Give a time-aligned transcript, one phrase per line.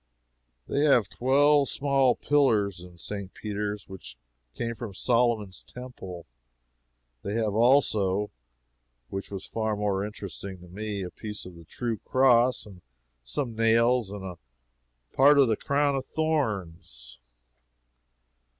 [0.67, 3.31] They have twelve small pillars, in St.
[3.35, 4.17] Peter's, which
[4.55, 6.25] came from Solomon's Temple.
[7.21, 8.31] They have, also
[9.09, 12.81] which was far more interesting to me a piece of the true cross, and
[13.23, 14.39] some nails, and a
[15.13, 17.19] part of the crown of thorns.